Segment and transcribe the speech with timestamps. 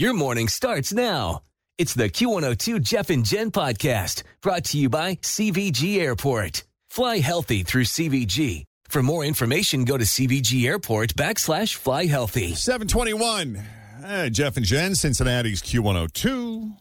[0.00, 1.42] Your morning starts now.
[1.76, 6.64] It's the Q102 Jeff and Jen podcast brought to you by CVG Airport.
[6.88, 8.64] Fly healthy through CVG.
[8.88, 12.54] For more information, go to CVG Airport backslash fly healthy.
[12.54, 13.62] 721.
[14.02, 16.72] Uh, Jeff and Jen, Cincinnati's Q102.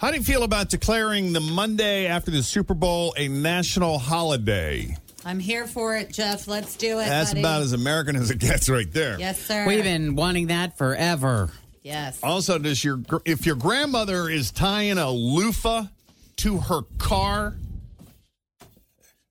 [0.00, 4.96] How do you feel about declaring the Monday after the Super Bowl a national holiday?
[5.24, 6.48] I'm here for it, Jeff.
[6.48, 7.06] Let's do it.
[7.06, 7.40] That's buddy.
[7.40, 9.18] about as American as it gets right there.
[9.18, 9.66] Yes, sir.
[9.66, 11.50] We've been wanting that forever.
[11.82, 12.20] Yes.
[12.22, 15.84] Also, does your if your grandmother is tying a loofah
[16.36, 17.54] to her car,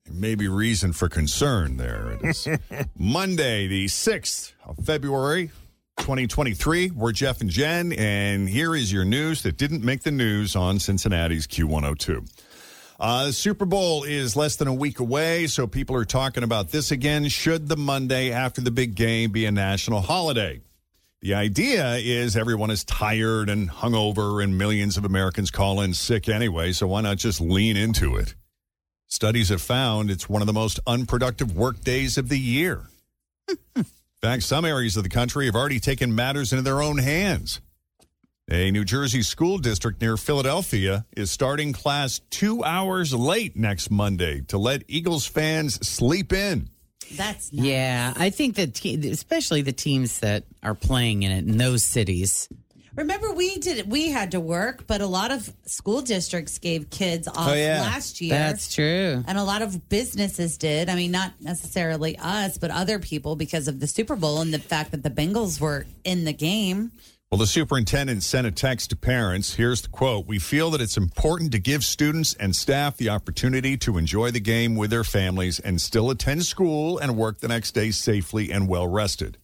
[0.04, 2.12] there may be reason for concern there.
[2.12, 2.48] It is
[2.96, 5.50] Monday, the 6th of February,
[5.98, 6.90] 2023.
[6.90, 10.78] We're Jeff and Jen, and here is your news that didn't make the news on
[10.78, 12.28] Cincinnati's Q102.
[13.00, 16.68] Uh, the Super Bowl is less than a week away, so people are talking about
[16.68, 17.26] this again.
[17.28, 20.60] Should the Monday after the big game be a national holiday?
[21.22, 26.28] The idea is everyone is tired and hungover, and millions of Americans call in sick
[26.28, 28.34] anyway, so why not just lean into it?
[29.06, 32.82] Studies have found it's one of the most unproductive work days of the year.
[33.74, 33.86] In
[34.20, 37.62] fact, some areas of the country have already taken matters into their own hands.
[38.52, 44.40] A New Jersey school district near Philadelphia is starting class two hours late next Monday
[44.48, 46.68] to let Eagles fans sleep in.
[47.14, 47.64] That's nice.
[47.66, 51.84] Yeah, I think that, te- especially the teams that are playing in it in those
[51.84, 52.48] cities.
[52.96, 53.88] Remember, we did.
[53.88, 57.82] We had to work, but a lot of school districts gave kids off Oh, yeah.
[57.82, 58.30] last year.
[58.30, 59.22] That's true.
[59.28, 60.88] and a lot of businesses did.
[60.88, 64.58] I mean, not necessarily us, but other people because of the Super Bowl and the
[64.58, 66.90] fact that the Bengals were in the game.
[67.30, 69.54] Well, the superintendent sent a text to parents.
[69.54, 73.76] Here's the quote We feel that it's important to give students and staff the opportunity
[73.76, 77.70] to enjoy the game with their families and still attend school and work the next
[77.70, 79.38] day safely and well rested.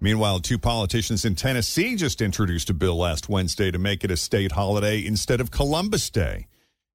[0.00, 4.16] Meanwhile, two politicians in Tennessee just introduced a bill last Wednesday to make it a
[4.16, 6.46] state holiday instead of Columbus Day.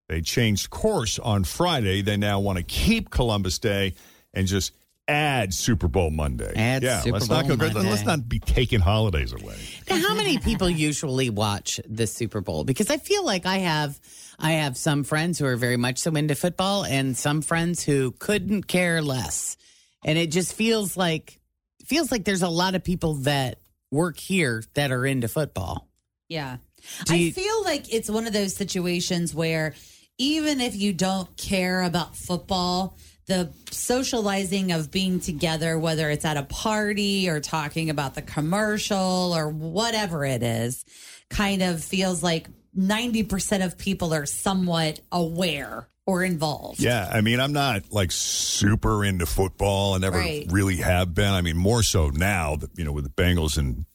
[0.08, 2.02] They changed course on Friday.
[2.02, 3.96] They now want to keep Columbus Day
[4.34, 4.72] and just
[5.08, 6.52] add Super Bowl Monday.
[6.56, 7.68] Add yeah, Super let's not Bowl go.
[7.68, 9.56] Let's not be taking holidays away.
[9.90, 12.64] Now, how many people usually watch the Super Bowl?
[12.64, 14.00] Because I feel like I have,
[14.40, 18.12] I have some friends who are very much so into football, and some friends who
[18.12, 19.58] couldn't care less.
[20.04, 21.40] And it just feels like,
[21.86, 23.60] feels like there's a lot of people that
[23.92, 25.88] work here that are into football.
[26.30, 26.58] Yeah.
[27.06, 29.74] Do I you- feel like it's one of those situations where
[30.18, 32.98] even if you don't care about football,
[33.28, 39.34] the socializing of being together, whether it's at a party or talking about the commercial
[39.36, 40.86] or whatever it is,
[41.30, 42.48] kind of feels like
[42.78, 46.80] 90% of people are somewhat aware or involved.
[46.80, 49.96] Yeah, I mean, I'm not like super into football.
[49.96, 50.46] I never Right.
[50.52, 51.34] really have been.
[51.34, 53.86] I mean, more so now, that, you know, with the Bengals and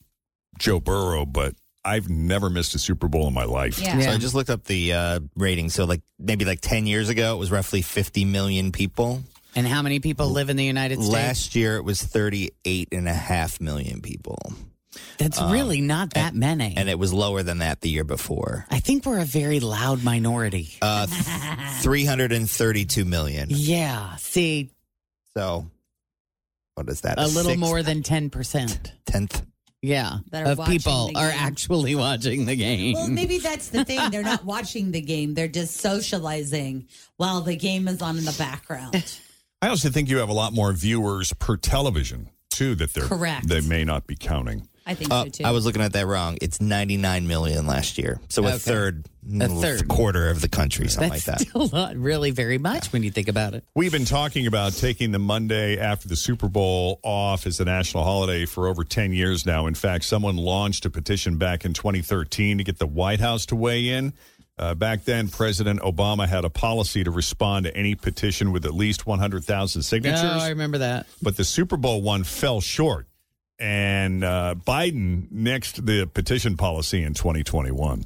[0.58, 1.54] Joe Burrow, but
[1.84, 3.78] I've never missed a Super Bowl in my life.
[3.80, 3.98] Yeah.
[4.00, 5.70] So I just looked up the uh, rating.
[5.70, 9.22] So like maybe like 10 years ago, it was roughly 50 million people.
[9.56, 11.10] And how many people live in the United States?
[11.12, 14.38] Last year, it was 38 and a half million people.
[15.18, 16.74] That's really not that many.
[16.76, 18.66] And it was lower than that the year before.
[18.70, 20.70] I think we're a very loud minority.
[20.82, 21.06] Uh,
[21.80, 23.48] 332 million.
[23.50, 24.16] yeah.
[24.16, 24.70] See,
[25.36, 25.70] So
[26.74, 27.18] what is that?
[27.18, 28.30] a little sixth, more than 10%.
[29.06, 29.46] 10th.
[29.82, 30.18] Yeah.
[30.30, 32.94] That are of people are actually watching the game.
[32.94, 34.10] Well, maybe that's the thing.
[34.10, 35.34] They're not watching the game.
[35.34, 36.86] They're just socializing
[37.16, 39.02] while the game is on in the background.
[39.62, 43.48] I also think you have a lot more viewers per television too that they're Correct.
[43.48, 44.68] They may not be counting.
[44.86, 45.44] I think Uh, so too.
[45.44, 46.38] I was looking at that wrong.
[46.40, 48.20] It's 99 million last year.
[48.28, 49.06] So a third,
[49.40, 49.86] A third.
[49.88, 51.48] quarter of the country, something That's like that.
[51.48, 53.62] still not really very much when you think about it.
[53.74, 58.04] We've been talking about taking the Monday after the Super Bowl off as a national
[58.04, 59.66] holiday for over 10 years now.
[59.66, 63.56] In fact, someone launched a petition back in 2013 to get the White House to
[63.56, 64.12] weigh in.
[64.58, 68.74] Uh, back then, President Obama had a policy to respond to any petition with at
[68.74, 70.20] least 100,000 signatures.
[70.22, 71.06] Oh, I remember that.
[71.22, 73.06] but the Super Bowl one fell short.
[73.60, 78.04] And uh, Biden nixed the petition policy in 2021.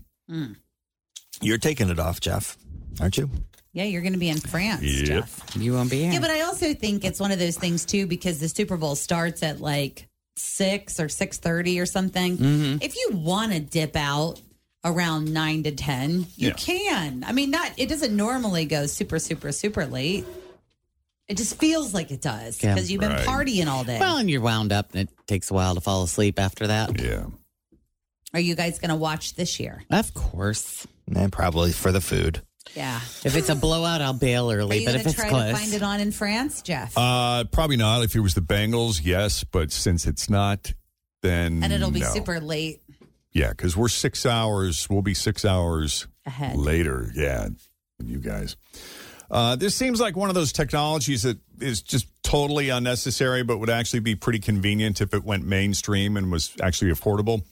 [1.40, 2.56] You're taking it off, Jeff,
[3.00, 3.30] aren't you?
[3.72, 5.06] yeah, you're going to be in France, Yep.
[5.06, 5.56] Jeff.
[5.56, 6.12] You won't be here.
[6.12, 8.94] Yeah, but I also think it's one of those things too because the Super Bowl
[8.94, 12.36] starts at like six or six thirty or something.
[12.36, 12.76] Mm-hmm.
[12.82, 14.40] If you want to dip out
[14.84, 16.52] around nine to ten, you Yeah.
[16.54, 17.24] can.
[17.24, 20.24] I mean, not it doesn't normally go super, super, super late.
[21.28, 22.74] It just feels like it does Yeah.
[22.74, 23.26] because you've been Right.
[23.26, 23.98] partying all day.
[23.98, 27.00] well, and you're wound up, and it takes a while to fall asleep after that.
[27.00, 27.26] Yeah.
[28.34, 29.84] Are you guys going to watch this year?
[29.90, 30.86] Of course.
[31.14, 32.42] And probably for the food.
[32.74, 33.00] Yeah.
[33.24, 34.84] If it's a blowout, I'll bail early.
[34.84, 36.92] But if to it's try close, to find it on in France, Jeff?
[36.96, 38.02] Uh, probably not.
[38.02, 39.44] If it was the Bengals, yes.
[39.44, 40.72] But since it's not,
[41.22, 41.62] then.
[41.62, 42.12] and it'll be no.
[42.12, 42.82] super late
[43.32, 44.88] Yeah, because we're six hours.
[44.90, 46.56] We'll be six hours ahead.
[46.56, 47.12] later.
[47.14, 47.48] Yeah,
[48.04, 48.56] you guys.
[49.30, 53.70] Uh, this seems like one of those technologies that is just totally unnecessary, but would
[53.70, 57.42] actually be pretty convenient if it went mainstream and was actually affordable.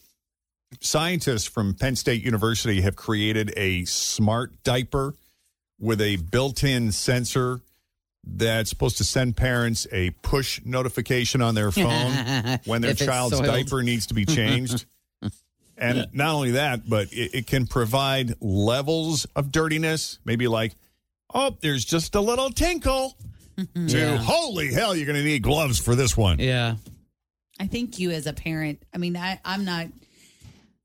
[0.81, 5.15] Scientists from Penn State University have created a smart diaper
[5.79, 7.61] with a built in sensor
[8.25, 13.47] that's supposed to send parents a push notification on their phone when their child's soiled.
[13.47, 14.87] diaper needs to be changed.
[15.77, 20.75] and not only that, but it, it can provide levels of dirtiness, maybe like,
[21.35, 23.17] oh, there's just a little tinkle.
[23.57, 23.67] To
[23.99, 24.17] Yeah.
[24.17, 26.39] holy hell, you're going to need gloves for this one.
[26.39, 26.77] yeah.
[27.61, 29.89] I think you as a parent, I mean, I, I'm not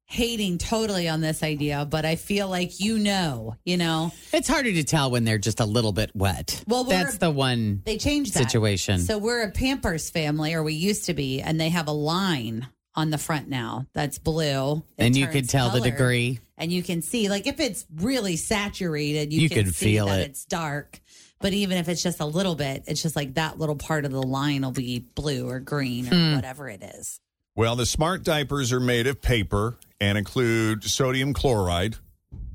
[0.06, 4.72] hating totally on this idea, but I feel like you know, you know, It's harder
[4.72, 6.64] to tell when they're just a little bit wet.
[6.68, 7.82] Well, we're- that's the one.
[7.86, 8.40] they changed that.
[8.50, 9.00] Situation.
[9.00, 12.68] So we're a Pampers family, or we used to be, and they have a line
[12.98, 14.84] on the front now that's blue.
[14.98, 16.40] It and you can could tell the degree.
[16.58, 20.08] And you can see, like, if it's really saturated, you, You can can see feel
[20.08, 20.30] that it.
[20.32, 21.00] it's dark.
[21.40, 24.12] But even if it's just a little bit, it's just like that little part of
[24.12, 26.36] the line will be blue or green or Hmm.
[26.36, 27.20] whatever it is.
[27.56, 31.96] Well, the smart diapers are made of paper and include sodium chloride,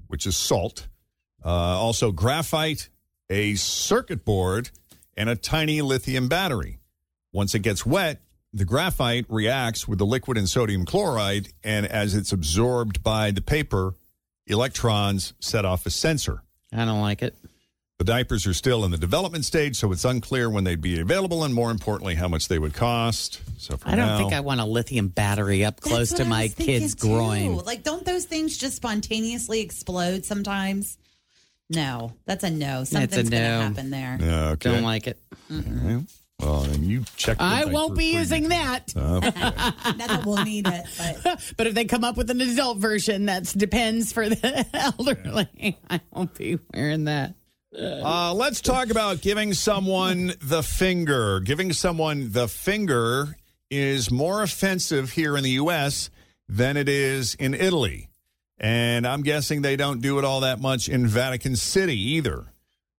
[0.09, 0.89] which is salt,
[1.44, 2.89] uh, also graphite,
[3.31, 4.71] a circuit board,
[5.17, 6.79] and a tiny lithium battery.
[7.33, 8.21] Once it gets wet,
[8.53, 13.41] the graphite reacts with the liquid and sodium chloride, and as it's absorbed by the
[13.41, 13.95] paper,
[14.47, 16.43] electrons set off a sensor.
[16.73, 17.35] I don't like it.
[17.99, 21.45] The diapers are still in the development stage, so it's unclear when they'd be available
[21.45, 23.41] and more importantly, how much they would cost.
[23.59, 26.45] So for I don't now, think I want a lithium battery up close to my
[26.45, 27.07] was thinking, kid's too.
[27.07, 27.59] groin.
[27.59, 30.99] Like, don't those things just spontaneously explode sometimes?
[31.71, 32.83] No, that's a no.
[32.85, 33.61] Something's going to no.
[33.61, 34.19] happen there.
[34.21, 34.73] Yeah, okay.
[34.73, 35.19] Don't like it.
[36.43, 37.39] Well, then you check.
[37.39, 38.93] the I won't be using that.
[39.03, 39.41] Okay.
[39.41, 40.85] Not that we'll need it,
[41.23, 45.79] but But if they come up with an adult version, that depends for the elderly.
[45.89, 47.35] I won't be wearing that.
[47.79, 51.41] Uh, let's talk about giving someone the finger.
[51.41, 53.37] Giving someone the finger
[53.71, 56.11] is more offensive here in the U.S.
[56.49, 58.09] than it is in Italy.
[58.59, 62.53] And I'm guessing they don't do it all that much in Vatican City either.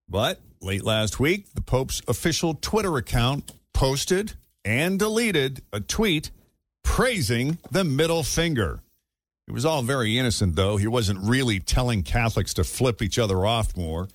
[0.09, 4.33] But late last week, the Pope's official Twitter account posted
[4.63, 6.31] and deleted a tweet
[6.83, 8.81] praising the middle finger.
[9.47, 10.77] It was all very innocent, though.
[10.77, 14.07] He wasn't really telling Catholics to flip each other off more.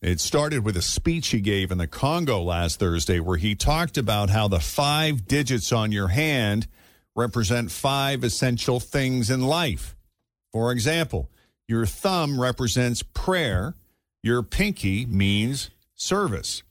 [0.00, 3.98] It started with a speech he gave in the Congo last Thursday where he talked
[3.98, 6.66] about how the five digits on your hand
[7.14, 9.94] represent five essential things in life.
[10.52, 11.28] For example,
[11.68, 13.74] your thumb represents prayer,
[14.22, 15.68] your pinky means
[16.00, 16.62] service.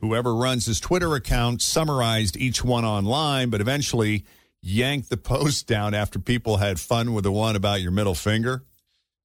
[0.00, 4.24] Whoever runs his Twitter account summarized each one online, but eventually
[4.62, 8.64] yanked the post down after people had fun with the one about your middle finger.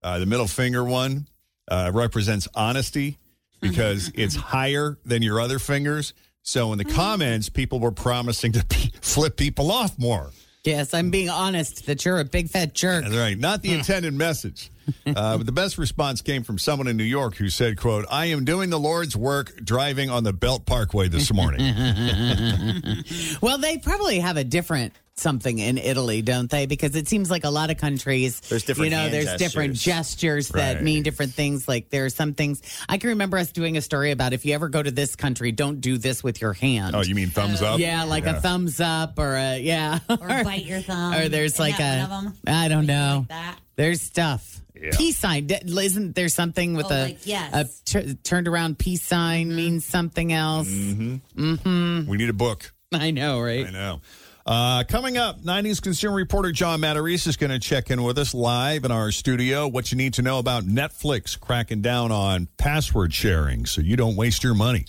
[0.01, 1.27] Uh, the middle finger one
[1.69, 3.17] uh, represents honesty
[3.61, 6.13] because it's higher than your other fingers.
[6.41, 10.31] So in the comments, people were promising to pe- flip people off more.
[10.63, 13.03] Yes, I'm being honest that you're a big fat jerk.
[13.03, 13.37] That's right.
[13.37, 14.69] Not the intended message.
[15.05, 18.25] Uh, but the best response came from someone in New York who said, quote, I
[18.25, 21.61] am doing the Lord's work driving on the Belt Parkway this morning.
[23.41, 26.65] Well, they probably have a different something in Italy, don't they?
[26.65, 29.73] Because it seems like a lot of countries, There's different you know, hand there's different
[29.75, 30.15] gestures.
[30.15, 30.83] gestures that Right.
[30.83, 31.67] mean different things.
[31.67, 34.33] Like there are some things I can remember us doing a story about.
[34.33, 36.95] If you ever go to this country, don't do this with your hand.
[36.95, 37.79] Oh, you mean thumbs up?
[37.79, 41.13] yeah, like a thumbs up or a yeah, Or bite your thumb.
[41.13, 42.37] or there's like that a one of 'em?
[42.47, 43.19] I don't know.
[43.19, 43.59] Like that.
[43.75, 44.61] There's stuff.
[44.93, 45.47] Peace sign.
[45.49, 47.81] Isn't there something with Oh, a, like, yes.
[47.95, 50.67] a turned around peace sign means something else?
[50.67, 52.09] Mm-hmm.
[52.09, 52.73] We need a book.
[52.91, 53.65] I know, right?
[53.67, 54.01] I know.
[54.45, 58.33] Uh, coming up, 90s consumer reporter John Matarese is going to check in with us
[58.33, 59.67] live in our studio.
[59.67, 64.15] What you need to know about Netflix cracking down on password sharing so you don't
[64.17, 64.85] waste your money.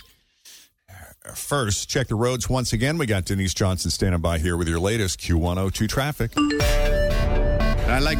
[1.33, 2.97] First, check the roads once again.
[2.97, 6.31] We got Denise Johnson standing by here with your latest Q102 traffic.
[6.37, 8.19] I like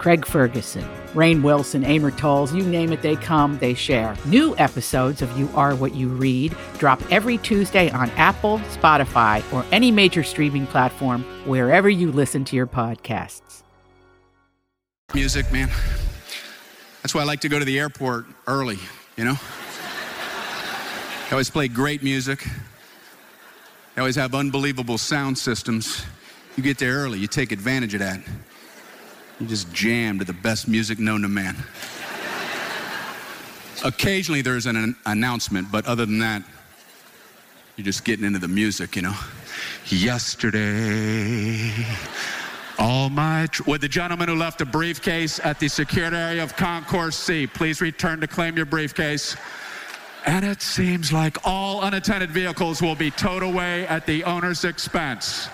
[0.00, 4.16] Craig Ferguson, Rainn Wilson, Amor Towles, you name it, they come, they share.
[4.24, 9.62] New episodes of You Are What You Read drop every Tuesday on Apple, Spotify, or
[9.70, 13.62] any major streaming platform wherever you listen to your podcasts.
[15.12, 15.68] Music, man.
[17.02, 18.78] That's why I like to go to the airport early,
[19.18, 19.34] you know?
[21.28, 22.42] They always play great music.
[23.94, 26.06] They always have unbelievable sound systems.
[26.56, 28.20] You get there early, you take advantage of that.
[29.40, 31.56] You just jam to the best music known to man.
[33.82, 36.42] Occasionally there's an an announcement, but other than that,
[37.76, 39.14] you're just getting into the music, you know?
[39.86, 41.72] Yesterday,
[42.78, 43.46] all my.
[43.46, 47.46] Tr- Would the gentleman who left a briefcase at the secured area of Concourse C
[47.46, 49.36] please return to claim your briefcase?
[50.26, 55.48] And it seems like all unattended vehicles will be towed away at the owner's expense.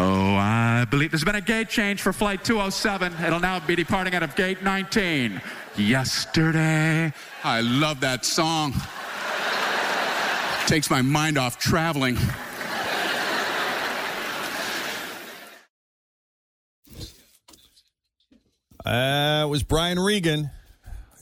[0.00, 3.14] Oh, I believe there's been a gate change for flight 207.
[3.24, 5.42] It'll now be departing out of gate 19.
[5.76, 7.12] Yesterday.
[7.42, 8.74] I love that song.
[10.68, 12.16] Takes my mind off traveling.
[18.84, 20.50] Uh, it was Brian Regan.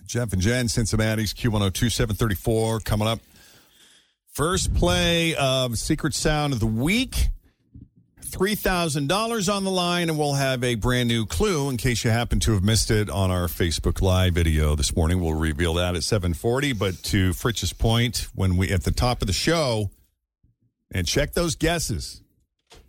[0.05, 3.21] Jeff and Jen, Cincinnati's Q102 734 coming up.
[4.33, 7.29] First play of Secret Sound of the Week.
[8.37, 12.39] $3,000 on the line, and we'll have a brand new clue in case you happen
[12.41, 15.21] to have missed it on our Facebook Live video this morning.
[15.21, 16.75] We'll reveal that at 740.
[16.75, 19.91] But to Fritz's point, when we at the top of the show,
[20.93, 22.21] and check those guesses,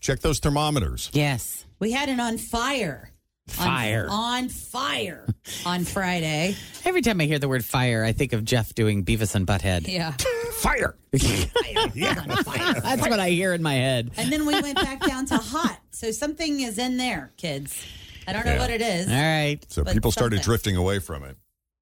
[0.02, 1.10] check those thermometers.
[1.14, 1.66] Yes.
[1.80, 3.12] We had it on fire.
[3.60, 4.08] On- Fire.
[4.10, 5.26] On, fire
[5.66, 6.58] on Friday.
[6.84, 9.88] Every time I hear the word fire, I think of Jeff doing Beavis and Butthead.
[9.88, 10.14] Yeah.
[10.58, 10.96] Fire!
[11.12, 14.12] That's what I hear in my head.
[14.18, 15.80] And then we went back down to hot.
[15.92, 17.84] So something is in there, kids.
[18.28, 18.60] I don't know Yeah.
[18.60, 19.08] what it is.
[19.08, 19.60] All right.
[19.70, 20.46] So But people started something.
[20.46, 21.38] drifting away from it.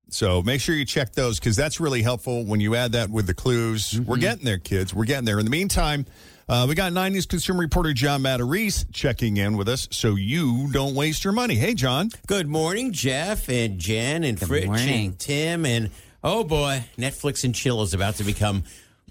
[0.09, 3.25] So make sure you check those because that's really helpful when you add that with
[3.27, 3.91] the clues.
[3.93, 4.05] Mm-hmm.
[4.05, 4.93] We're getting there, kids.
[4.93, 5.39] We're getting there.
[5.39, 6.05] In the meantime,
[6.47, 10.93] uh, we got 90s consumer reporter John Matarese checking in with us so you don't
[10.93, 11.55] waste your money.
[11.55, 12.09] Hey, John.
[12.27, 15.05] Good morning, Jeff and Jen and Fritz morning.
[15.07, 15.65] and Tim.
[15.65, 15.89] And
[16.25, 18.63] oh boy, Netflix and chill is about to become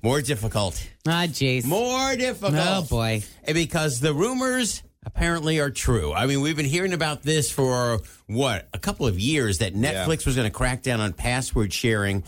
[0.02, 0.86] more difficult.
[1.08, 1.64] Ah, jeez.
[1.64, 2.54] More difficult.
[2.56, 3.22] Oh, boy.
[3.46, 6.12] Because the rumors apparently are true.
[6.12, 10.26] I mean, we've been hearing about this for what, a couple of years that Netflix
[10.26, 12.24] was going to crack down on password sharing.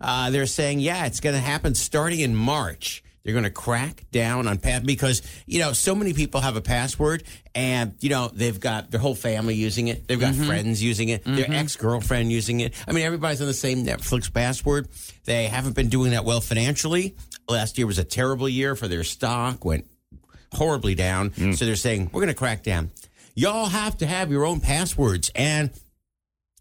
[0.00, 3.04] Uh, they're saying, yeah, it's going to happen starting in March.
[3.22, 6.60] They're going to crack down on pass because you know so many people have a
[6.60, 7.22] password
[7.54, 10.08] and you know they've got their whole family using it.
[10.08, 10.46] They've got mm-hmm.
[10.46, 11.24] friends using it.
[11.24, 11.52] Their mm-hmm.
[11.52, 12.74] ex girlfriend using it.
[12.88, 14.88] I mean, everybody's on the same Netflix password.
[15.24, 17.14] They haven't been doing that well financially.
[17.48, 19.64] Last year was a terrible year for their stock.
[19.64, 19.86] Went
[20.52, 21.30] horribly down.
[21.30, 21.56] Mm.
[21.56, 22.90] So they're saying we're going to crack down.
[23.34, 25.70] Y'all have to have your own passwords and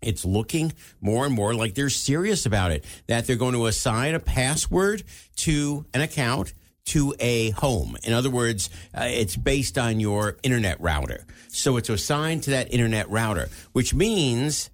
[0.01, 2.85] it's looking more and more like they're serious about it.
[3.07, 5.03] That they're going to assign a password
[5.37, 6.53] to an account
[6.85, 7.97] to a home.
[8.03, 11.25] In other words, uh, it's based on your internet router.
[11.49, 14.69] So it's assigned to that internet router, which means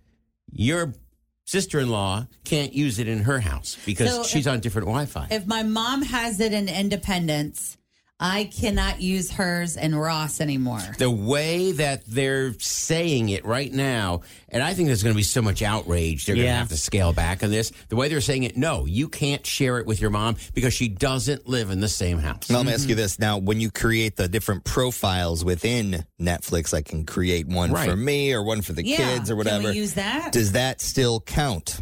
[0.52, 0.94] your
[1.46, 5.28] sister-in-law can't use it in her house because So she's if- on different Wi-Fi.
[5.32, 7.78] If my mom has it in Independence,
[8.18, 10.80] I cannot use hers and Ross anymore.
[10.98, 15.22] the way that they're saying it right now, and I think there's going to be
[15.24, 16.60] so much outrage, they're going to Yeah.
[16.60, 17.74] have to scale back on this.
[17.90, 20.88] The way they're saying it, no, you can't share it with your mom because she
[20.88, 22.50] doesn't live in the same house.
[22.50, 23.20] Now, let me ask you this.
[23.20, 27.90] Now, when you create the different profiles within Netflix, I can create one Right.
[27.90, 28.96] for me or one for the Yeah.
[28.98, 29.70] kids or Can whatever.
[29.72, 30.32] we use that?
[30.32, 31.80] Does that still count?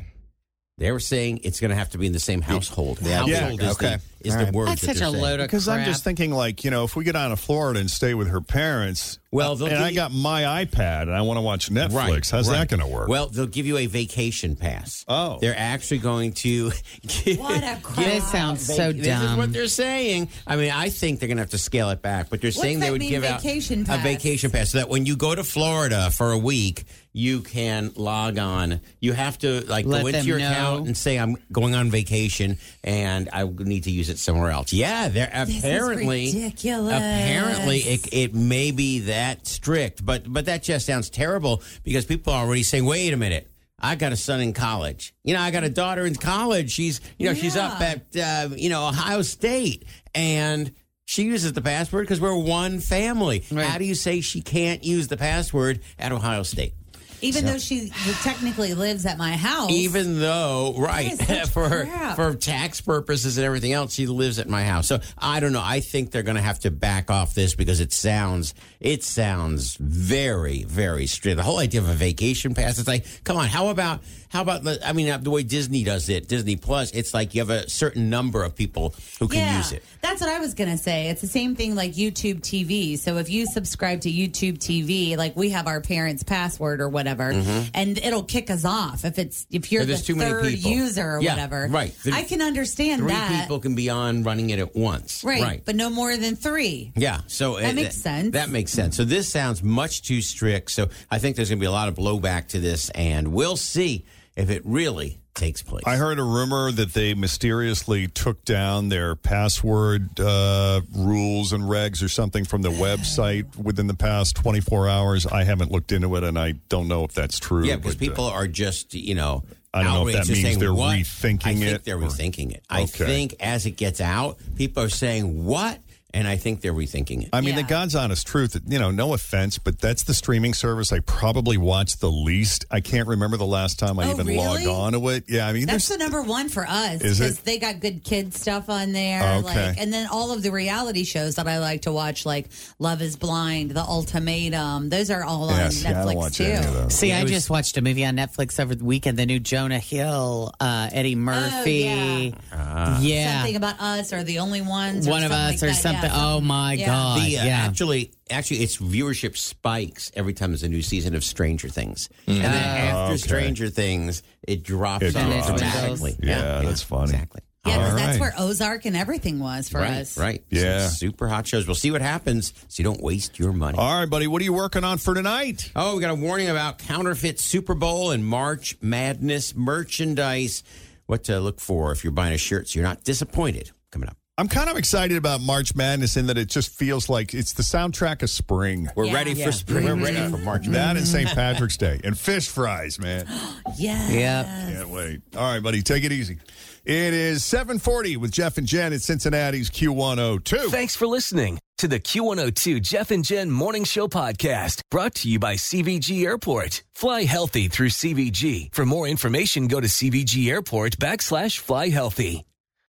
[0.80, 2.98] They were saying it's going to have to be in the same household.
[3.01, 3.20] Yeah.
[3.20, 3.98] Household Yeah, is, okay.
[4.22, 5.22] the, is All the word That's that such a saying.
[5.22, 7.80] load of Because I'm just thinking, like, you know, if we get down to Florida
[7.80, 11.42] and stay with her parents, Well, and I got my iPad and I want to
[11.42, 12.68] watch Netflix, Right, how's right.
[12.68, 13.08] that going to work?
[13.08, 15.06] Well, they'll give you a vacation pass.
[15.08, 15.38] Oh.
[15.39, 16.72] they're actually going to.
[17.24, 18.06] Give, What a crap.
[18.08, 20.30] This sounds so This is what they're saying.
[20.48, 22.80] I mean, I think they're going to have to scale it back, but they're saying
[22.80, 25.44] they would mean, give out vacation a vacation pass so that when you go to
[25.44, 28.82] Florida for a week, you can log on.
[29.00, 30.51] You have to like Let go into your know.
[30.51, 34.74] account and say, "I'm going on vacation and I need to use it somewhere else."
[34.74, 36.96] Yeah, they're apparently ridiculous.
[36.98, 42.34] Apparently, it, it may be that strict, but but that just sounds terrible because people
[42.34, 43.48] are already saying, "Wait a minute."
[43.79, 45.13] I got a son in college.
[45.25, 46.72] You know, I got a daughter in college.
[46.72, 49.84] She's, you know, she's up at, uh, you know, Ohio State,
[50.15, 50.72] and
[51.03, 53.43] she uses the password because we're one family.
[53.51, 53.65] Right.
[53.65, 56.75] How do you say she can't use the password at Ohio State?
[57.24, 57.89] Even though she
[58.22, 59.72] technically lives at my house.
[59.72, 62.15] Even though, right, That is such for crap.
[62.15, 64.88] for tax purposes and everything else, she lives at my house.
[64.88, 65.62] So I don't know.
[65.63, 69.77] I think they're going to have to back off this because it sounds it sounds
[69.80, 71.38] very very strict.
[71.38, 72.77] The whole idea of a vacation pass.
[72.80, 75.84] It's like, come on, how about how about the- I mean uh, the way Disney
[75.84, 76.92] does it, Disney Plus.
[76.92, 79.84] It's like you have a certain number of people who can yeah, use it.
[80.01, 81.10] That's what I was going to say.
[81.10, 82.98] It's the same thing like YouTube TV.
[82.98, 87.12] So if you subscribe to YouTube TV, like we have our parents' password or whatever,
[87.22, 90.20] and it'll kick us off if it's if you're the Mm-hmm.
[90.20, 91.67] third user or Yeah, whatever.
[91.70, 91.96] right.
[92.03, 93.41] There- I can understand Three that.
[93.41, 95.24] people can be on running it at once.
[95.24, 95.62] right, right.
[95.65, 96.91] but no more than three.
[96.96, 98.34] Yeah, so That uh, makes sense.
[98.34, 98.98] That makes sense.
[98.98, 100.72] So this sounds much too strict.
[100.72, 103.55] So I think there's going to be a lot of blowback to this, and we'll
[103.58, 104.05] see
[104.36, 105.84] if it really takes place.
[105.86, 112.04] I heard a rumor that they mysteriously took down their password uh, rules and regs
[112.04, 115.25] or something from the website within the past 24 hours.
[115.25, 117.66] I haven't looked into it, and I don't know if that's true.
[117.66, 119.44] yeah, because uh, people are just you know.
[119.75, 122.52] I don't know if that means saying, they're "What?" rethinking I think it, They're rethinking
[122.54, 122.63] it.
[122.70, 123.06] I Okay.
[123.06, 125.80] think as it gets out, people are saying what,
[126.13, 127.29] and I think they're rethinking it.
[127.34, 130.91] I mean, the God's honest truth, you know, no offense, but that's the streaming service
[130.91, 132.65] I probably watch the least.
[132.70, 134.38] I can't remember the last time I Oh, even really?
[134.65, 135.24] logged on to it.
[135.27, 137.43] Yeah, I mean, That's the number one for us Is it?
[137.46, 139.22] they got good kid stuff on there.
[139.24, 139.41] Okay.
[139.70, 143.01] Like, and then all of the reality shows that I like to watch, like Love
[143.01, 144.89] Is Blind, The Ultimatum.
[144.89, 146.43] Those are all yeah, on see, I don't Netflix watch too.
[146.43, 146.93] any of those.
[146.93, 149.17] See, I was- just watched a movie on Netflix over the weekend.
[149.17, 152.34] The new Jonah Hill, uh, Eddie Murphy.
[152.54, 153.38] Oh, yeah, Yeah.
[153.39, 155.08] Something about us or the only ones.
[155.08, 155.82] or one of us like or that.
[155.82, 156.03] something.
[156.04, 156.86] Yeah, oh my yeah.
[156.88, 157.22] god!
[157.22, 161.24] The, uh, yeah, Actually, actually, its viewership spikes every time there's a new season of
[161.24, 163.08] Stranger Things, and then after Mm.
[163.10, 163.18] okay.
[163.18, 165.48] Stranger Things, it drops It off drops.
[165.62, 166.16] dramatically.
[166.22, 167.12] Yeah, that's funny.
[167.13, 167.42] Exactly.
[167.66, 168.20] Yeah, because All that's right.
[168.20, 170.18] where Ozark and everything was for right, us.
[170.18, 170.44] right.
[170.50, 170.88] Yeah.
[170.88, 171.66] Some super hot shows.
[171.66, 173.78] We'll see what happens, so you don't waste your money.
[173.78, 175.72] All right, buddy, what are you working on for tonight?
[175.74, 180.62] Oh, we got a warning about counterfeit Super Bowl and March Madness merchandise.
[181.06, 183.72] What to look for if you're buying a shirt so you're not disappointed.
[183.92, 184.18] Coming up.
[184.36, 187.62] I'm kind of excited about March Madness in that it just feels like it's the
[187.62, 188.89] soundtrack of spring.
[188.96, 189.13] We're Yeah.
[189.13, 189.46] ready Yeah.
[189.46, 189.86] for spring.
[189.86, 190.32] We're ready mm-hmm.
[190.32, 190.74] for March Madness.
[190.74, 191.28] That and St.
[191.28, 191.36] Mm-hmm.
[191.36, 193.28] Patrick's Day and fish fries, man.
[193.78, 194.10] Yeah.
[194.10, 194.46] Yep.
[194.46, 195.22] Can't wait.
[195.36, 196.38] All right, buddy, take it easy.
[196.86, 200.69] It is 740 with Jeff and Jen at Cincinnati's Q102.
[200.69, 205.38] Thanks for listening to the Q102 Jeff and Jen Morning Show podcast brought to you
[205.39, 206.84] by CVG Airport.
[206.96, 208.74] Fly healthy through CVG.
[208.74, 212.46] For more information, go to CVG Airport backslash fly healthy.